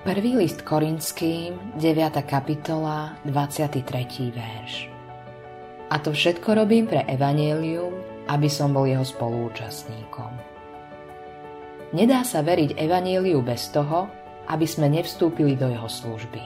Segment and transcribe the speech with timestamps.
[0.00, 2.24] Prvý list Korinským, 9.
[2.24, 4.32] kapitola, 23.
[4.32, 4.88] verš.
[5.92, 7.92] A to všetko robím pre Evangelium,
[8.24, 10.32] aby som bol jeho spolúčastníkom.
[11.92, 14.08] Nedá sa veriť Evangeliu bez toho,
[14.48, 16.40] aby sme nevstúpili do jeho služby.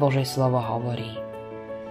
[0.00, 1.20] Bože slovo hovorí.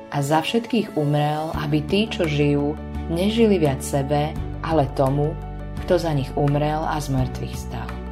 [0.10, 2.74] A za všetkých umrel, aby tí, čo žijú,
[3.14, 4.34] nežili viac sebe,
[4.66, 5.38] ale tomu,
[5.86, 8.07] kto za nich umrel a z mŕtvych stal.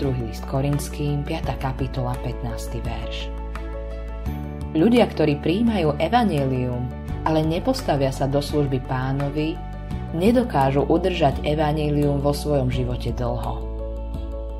[0.00, 0.32] 2.
[0.32, 1.60] list Korinským, 5.
[1.60, 2.80] kapitola, 15.
[2.80, 3.28] verš.
[4.72, 6.88] Ľudia, ktorí príjmajú evanelium,
[7.28, 9.60] ale nepostavia sa do služby pánovi,
[10.16, 13.60] nedokážu udržať evanelium vo svojom živote dlho.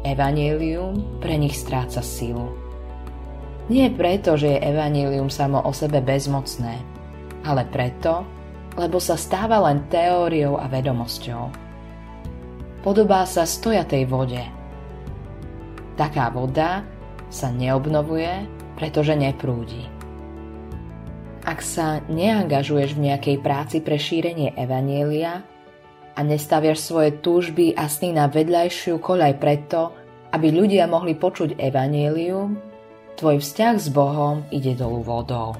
[0.04, 2.52] Evanelium pre nich stráca silu.
[3.72, 6.76] Nie preto, že je evanelium samo o sebe bezmocné,
[7.48, 8.28] ale preto,
[8.76, 11.48] lebo sa stáva len teóriou a vedomosťou.
[12.84, 14.44] Podobá sa stojatej vode–
[16.00, 16.80] Taká voda
[17.28, 18.48] sa neobnovuje,
[18.80, 19.84] pretože neprúdi.
[21.44, 25.44] Ak sa neangažuješ v nejakej práci pre šírenie evanielia
[26.16, 29.92] a nestaviaš svoje túžby a sny na vedľajšiu koľaj preto,
[30.32, 32.56] aby ľudia mohli počuť evanielium,
[33.20, 35.52] tvoj vzťah s Bohom ide dolu vodou.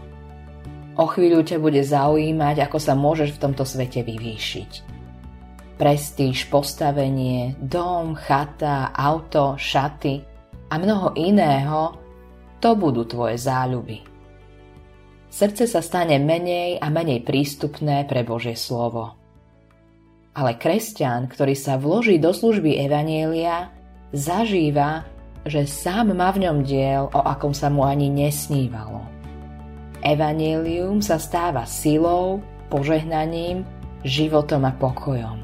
[0.97, 4.72] O chvíľu ťa bude zaujímať, ako sa môžeš v tomto svete vyvýšiť.
[5.77, 10.25] Prestíž, postavenie, dom, chata, auto, šaty–
[10.70, 11.98] a mnoho iného,
[12.62, 14.06] to budú tvoje záľuby.
[15.30, 19.14] Srdce sa stane menej a menej prístupné pre Božie slovo.
[20.34, 23.70] Ale kresťan, ktorý sa vloží do služby Evanielia,
[24.14, 25.06] zažíva,
[25.46, 29.06] že sám má v ňom diel, o akom sa mu ani nesnívalo.
[30.02, 33.66] Evangelium sa stáva silou, požehnaním,
[34.06, 35.38] životom a pokojom.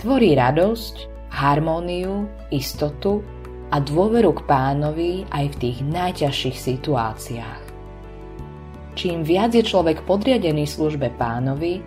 [0.00, 0.94] Tvorí radosť,
[1.30, 3.24] harmóniu, istotu
[3.72, 7.62] a dôveru k pánovi aj v tých najťažších situáciách.
[8.92, 11.80] Čím viac je človek podriadený službe pánovi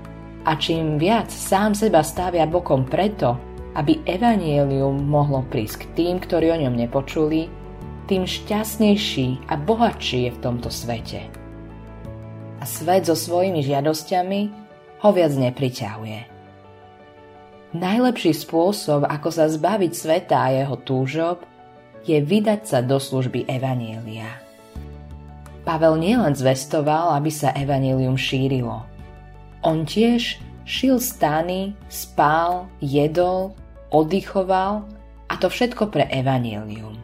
[0.49, 3.37] a čím viac sám seba stavia bokom preto,
[3.77, 7.45] aby evanielium mohlo prísť k tým, ktorí o ňom nepočuli,
[8.09, 11.29] tým šťastnejší a bohatší je v tomto svete.
[12.57, 14.41] A svet so svojimi žiadosťami
[15.05, 16.19] ho viac nepriťahuje.
[17.75, 21.43] Najlepší spôsob, ako sa zbaviť sveta a jeho túžob,
[22.05, 24.41] je vydať sa do služby Evanielia.
[25.65, 28.85] Pavel nielen zvestoval, aby sa Evanielium šírilo.
[29.65, 33.57] On tiež šil stany, spál, jedol,
[33.89, 34.85] oddychoval
[35.25, 37.01] a to všetko pre Evanielium.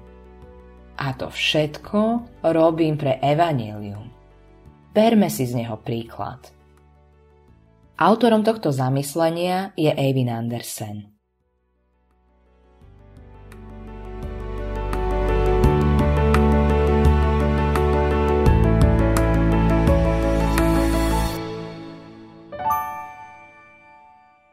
[1.02, 2.22] A to všetko
[2.54, 4.14] robím pre Evanielium.
[4.94, 6.54] Berme si z neho príklad.
[7.98, 11.21] Autorom tohto zamyslenia je Eivin Andersen.